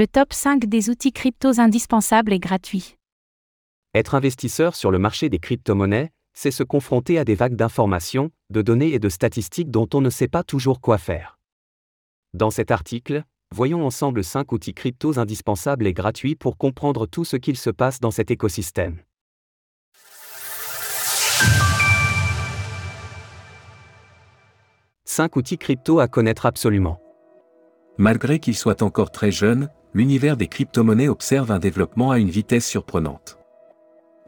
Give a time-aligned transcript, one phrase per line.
[0.00, 2.96] Le top 5 des outils cryptos indispensables et gratuits.
[3.94, 8.62] Être investisseur sur le marché des crypto-monnaies, c'est se confronter à des vagues d'informations, de
[8.62, 11.38] données et de statistiques dont on ne sait pas toujours quoi faire.
[12.32, 13.24] Dans cet article,
[13.54, 18.00] voyons ensemble 5 outils cryptos indispensables et gratuits pour comprendre tout ce qu'il se passe
[18.00, 19.00] dans cet écosystème.
[25.04, 27.02] «5 outils crypto à connaître absolument.
[27.98, 32.66] Malgré qu'il soit encore très jeune, l'univers des crypto-monnaies observe un développement à une vitesse
[32.66, 33.38] surprenante.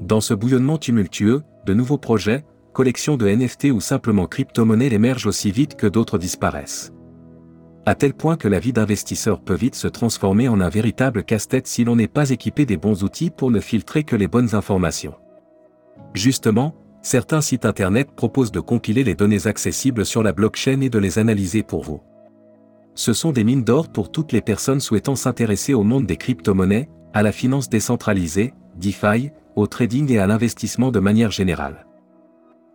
[0.00, 5.50] Dans ce bouillonnement tumultueux, de nouveaux projets, collections de NFT ou simplement crypto-monnaies émergent aussi
[5.50, 6.92] vite que d'autres disparaissent.
[7.84, 11.66] À tel point que la vie d'investisseur peut vite se transformer en un véritable casse-tête
[11.66, 15.14] si l'on n'est pas équipé des bons outils pour ne filtrer que les bonnes informations.
[16.14, 20.98] Justement, certains sites internet proposent de compiler les données accessibles sur la blockchain et de
[20.98, 22.02] les analyser pour vous
[22.94, 26.88] ce sont des mines d'or pour toutes les personnes souhaitant s'intéresser au monde des crypto-monnaies,
[27.12, 31.86] à la finance décentralisée, DeFi, au trading et à l'investissement de manière générale.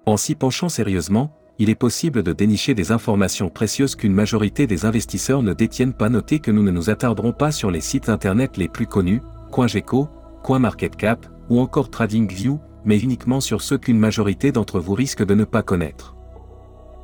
[0.05, 4.85] En s'y penchant sérieusement, il est possible de dénicher des informations précieuses qu'une majorité des
[4.85, 6.09] investisseurs ne détiennent pas.
[6.09, 10.09] Notez que nous ne nous attarderons pas sur les sites internet les plus connus, CoinGecko,
[10.44, 15.45] CoinMarketCap, ou encore TradingView, mais uniquement sur ceux qu'une majorité d'entre vous risque de ne
[15.45, 16.16] pas connaître.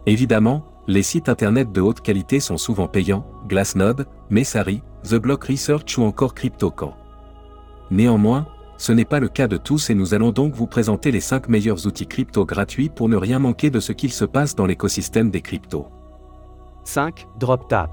[0.06, 5.98] Évidemment, les sites internet de haute qualité sont souvent payants, Glassnode, Messari, The Block Research
[5.98, 6.96] ou encore CryptoCamp.
[7.92, 8.46] Néanmoins,
[8.78, 11.48] ce n'est pas le cas de tous et nous allons donc vous présenter les 5
[11.48, 15.32] meilleurs outils crypto gratuits pour ne rien manquer de ce qu'il se passe dans l'écosystème
[15.32, 15.88] des cryptos.
[16.84, 17.26] 5.
[17.40, 17.92] DropTab.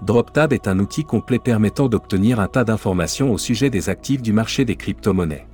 [0.00, 4.32] DropTab est un outil complet permettant d'obtenir un tas d'informations au sujet des actifs du
[4.32, 5.46] marché des crypto-monnaies.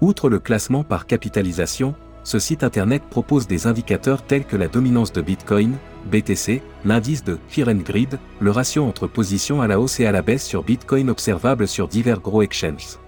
[0.00, 5.12] Outre le classement par capitalisation, ce site internet propose des indicateurs tels que la dominance
[5.12, 5.76] de Bitcoin,
[6.10, 10.46] BTC, l'indice de Greed, le ratio entre positions à la hausse et à la baisse
[10.46, 12.98] sur Bitcoin observable sur divers gros exchanges.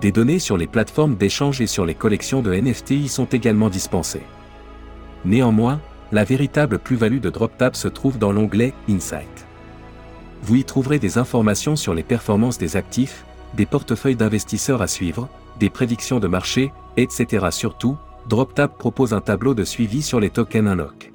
[0.00, 3.70] Des données sur les plateformes d'échange et sur les collections de NFT y sont également
[3.70, 4.22] dispensées.
[5.24, 5.80] Néanmoins,
[6.12, 9.46] la véritable plus-value de DropTab se trouve dans l'onglet Insight.
[10.42, 13.24] Vous y trouverez des informations sur les performances des actifs,
[13.54, 15.28] des portefeuilles d'investisseurs à suivre,
[15.58, 17.48] des prédictions de marché, etc.
[17.50, 17.96] Surtout,
[18.30, 21.12] DropTab propose un tableau de suivi sur les tokens unlock.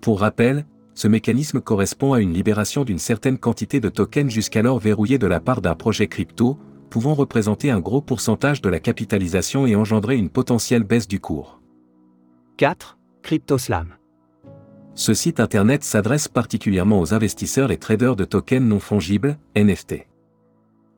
[0.00, 5.18] Pour rappel, ce mécanisme correspond à une libération d'une certaine quantité de tokens jusqu'alors verrouillés
[5.18, 6.58] de la part d'un projet crypto,
[6.90, 11.60] pouvant représenter un gros pourcentage de la capitalisation et engendrer une potentielle baisse du cours.
[12.56, 12.98] 4.
[13.22, 13.94] CryptoSlam.
[14.96, 20.08] Ce site internet s'adresse particulièrement aux investisseurs et traders de tokens non fongibles, NFT.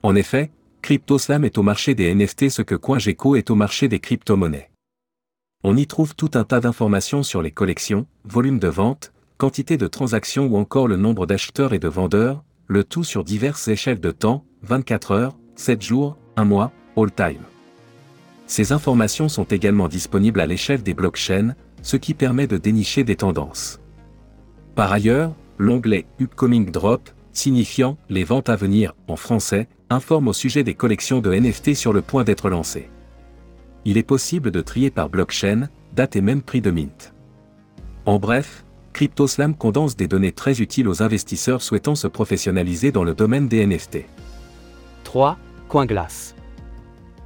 [0.03, 3.99] En effet, CryptoSlam est au marché des NFT ce que CoinGecko est au marché des
[3.99, 4.71] crypto-monnaies.
[5.65, 9.89] On y trouve tout un tas d'informations sur les collections, volume de vente, quantité de
[9.89, 14.13] transactions ou encore le nombre d'acheteurs et de vendeurs, le tout sur diverses échelles de
[14.13, 17.43] temps, 24 heures, 7 jours, 1 mois, all time.
[18.47, 23.17] Ces informations sont également disponibles à l'échelle des blockchains, ce qui permet de dénicher des
[23.17, 23.81] tendances.
[24.77, 30.63] Par ailleurs, l'onglet Upcoming Drop, signifiant les ventes à venir en français, informe au sujet
[30.63, 32.89] des collections de NFT sur le point d'être lancées
[33.85, 37.13] il est possible de trier par blockchain, date et même prix de mint.
[38.07, 43.15] En bref, CryptoSlam condense des données très utiles aux investisseurs souhaitant se professionnaliser dans le
[43.15, 44.05] domaine des NFT.
[45.05, 45.39] 3.
[45.69, 46.35] CoinGlass.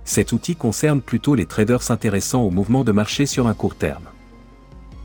[0.04, 4.04] Cet outil concerne plutôt les traders s'intéressant au mouvement de marché sur un court terme.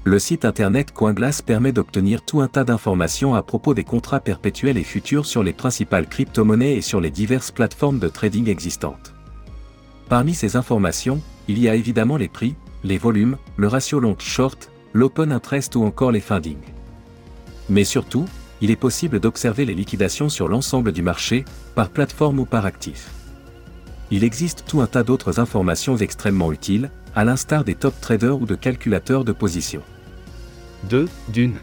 [0.03, 4.77] Le site internet CoinGlass permet d'obtenir tout un tas d'informations à propos des contrats perpétuels
[4.77, 9.13] et futurs sur les principales crypto-monnaies et sur les diverses plateformes de trading existantes.
[10.09, 15.31] Parmi ces informations, il y a évidemment les prix, les volumes, le ratio long-short, l'open
[15.31, 16.57] interest ou encore les funding.
[17.69, 18.25] Mais surtout,
[18.61, 21.43] il est possible d'observer les liquidations sur l'ensemble du marché,
[21.75, 23.09] par plateforme ou par actif.
[24.09, 28.45] Il existe tout un tas d'autres informations extrêmement utiles, à l'instar des top traders ou
[28.45, 29.81] de calculateurs de position.
[30.89, 31.07] 2.
[31.33, 31.57] Dune.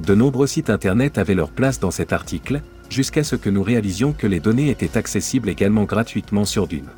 [0.00, 4.12] De nombreux sites internet avaient leur place dans cet article, jusqu'à ce que nous réalisions
[4.12, 6.88] que les données étaient accessibles également gratuitement sur Dune.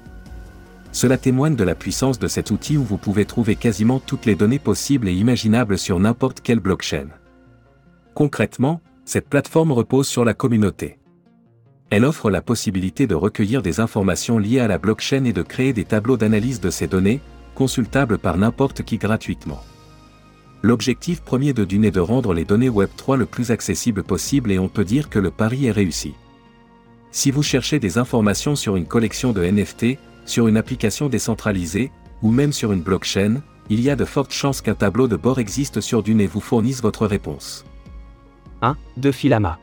[0.96, 4.34] Cela témoigne de la puissance de cet outil où vous pouvez trouver quasiment toutes les
[4.34, 7.08] données possibles et imaginables sur n'importe quelle blockchain.
[8.14, 10.98] Concrètement, cette plateforme repose sur la communauté.
[11.90, 15.74] Elle offre la possibilité de recueillir des informations liées à la blockchain et de créer
[15.74, 17.20] des tableaux d'analyse de ces données,
[17.54, 19.62] consultables par n'importe qui gratuitement.
[20.62, 24.58] L'objectif premier de Dune est de rendre les données Web3 le plus accessible possible et
[24.58, 26.14] on peut dire que le pari est réussi.
[27.10, 31.90] Si vous cherchez des informations sur une collection de NFT, sur une application décentralisée,
[32.22, 33.40] ou même sur une blockchain,
[33.70, 36.40] il y a de fortes chances qu'un tableau de bord existe sur Dune et vous
[36.40, 37.64] fournisse votre réponse.
[38.62, 38.76] 1.
[38.96, 39.58] De Filama.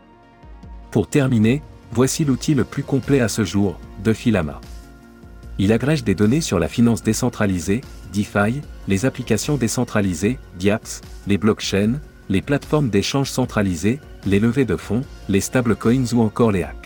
[0.92, 1.62] Pour terminer,
[1.92, 4.60] voici l'outil le plus complet à ce jour, de Filama.
[5.60, 7.81] Il agrège des données sur la finance décentralisée,
[8.12, 12.00] DeFi, les applications décentralisées, DIAPS, les blockchains,
[12.30, 16.82] les plateformes d'échange centralisées, les levées de fonds, les stablecoins ou encore les hacks.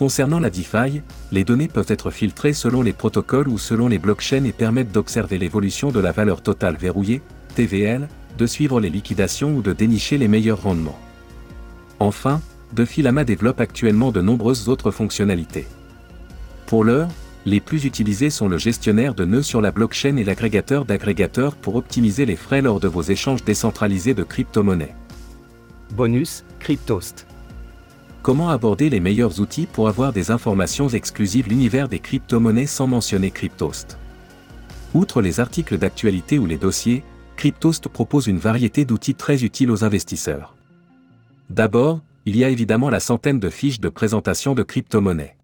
[0.00, 4.44] Concernant la DeFi, les données peuvent être filtrées selon les protocoles ou selon les blockchains
[4.44, 7.20] et permettent d'observer l'évolution de la valeur totale verrouillée,
[7.54, 8.08] TVL,
[8.38, 10.98] de suivre les liquidations ou de dénicher les meilleurs rendements.
[11.98, 12.40] Enfin,
[12.72, 15.66] DeFilama développe actuellement de nombreuses autres fonctionnalités.
[16.64, 17.10] Pour l'heure,
[17.44, 21.76] les plus utilisés sont le gestionnaire de nœuds sur la blockchain et l'agrégateur d'agrégateurs pour
[21.76, 24.94] optimiser les frais lors de vos échanges décentralisés de crypto-monnaies.
[25.94, 27.26] Bonus, Cryptost.
[28.22, 33.30] Comment aborder les meilleurs outils pour avoir des informations exclusives l'univers des crypto-monnaies sans mentionner
[33.30, 33.98] Cryptost
[34.92, 37.02] Outre les articles d'actualité ou les dossiers,
[37.36, 40.54] Cryptost propose une variété d'outils très utiles aux investisseurs.
[41.48, 45.38] D'abord, il y a évidemment la centaine de fiches de présentation de crypto-monnaies.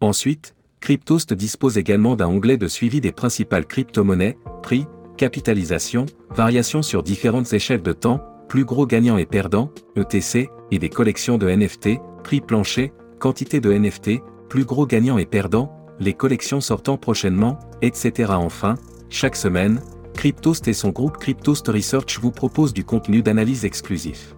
[0.00, 4.86] Ensuite, Cryptost dispose également d'un onglet de suivi des principales crypto-monnaies, prix,
[5.18, 10.88] capitalisation, variations sur différentes échelles de temps, plus gros gagnants et perdants, ETC, et des
[10.88, 16.60] collections de NFT, prix plancher, quantité de NFT, plus gros gagnants et perdants, les collections
[16.60, 18.32] sortant prochainement, etc.
[18.34, 18.74] Enfin,
[19.08, 19.80] chaque semaine,
[20.14, 24.34] Cryptost et son groupe Cryptost Research vous proposent du contenu d'analyse exclusif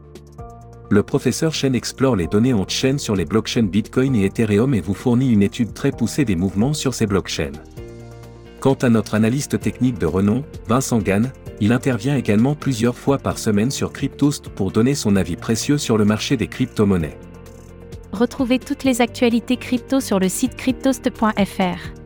[0.91, 4.81] le professeur Chen explore les données en chaîne sur les blockchains Bitcoin et Ethereum et
[4.81, 7.51] vous fournit une étude très poussée des mouvements sur ces blockchains.
[8.61, 13.39] Quant à notre analyste technique de renom, Vincent Gann, il intervient également plusieurs fois par
[13.39, 17.19] semaine sur Cryptost pour donner son avis précieux sur le marché des crypto-monnaies.
[18.13, 22.05] Retrouvez toutes les actualités crypto sur le site cryptost.fr.